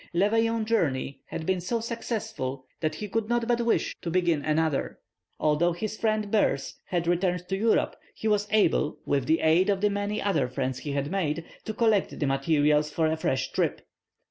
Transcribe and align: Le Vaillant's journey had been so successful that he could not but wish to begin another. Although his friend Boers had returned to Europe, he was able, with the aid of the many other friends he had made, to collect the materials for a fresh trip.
Le 0.13 0.31
Vaillant's 0.31 0.67
journey 0.67 1.21
had 1.27 1.45
been 1.45 1.61
so 1.61 1.79
successful 1.79 2.65
that 2.79 2.95
he 2.95 3.07
could 3.07 3.29
not 3.29 3.47
but 3.47 3.61
wish 3.63 3.95
to 4.01 4.09
begin 4.09 4.43
another. 4.43 4.97
Although 5.39 5.73
his 5.73 5.95
friend 5.95 6.31
Boers 6.31 6.79
had 6.85 7.05
returned 7.05 7.47
to 7.49 7.55
Europe, 7.55 7.95
he 8.15 8.27
was 8.27 8.47
able, 8.49 8.97
with 9.05 9.27
the 9.27 9.41
aid 9.41 9.69
of 9.69 9.79
the 9.79 9.91
many 9.91 10.19
other 10.19 10.47
friends 10.47 10.79
he 10.79 10.93
had 10.93 11.11
made, 11.11 11.45
to 11.65 11.73
collect 11.75 12.19
the 12.19 12.25
materials 12.25 12.89
for 12.89 13.05
a 13.05 13.15
fresh 13.15 13.51
trip. 13.51 13.87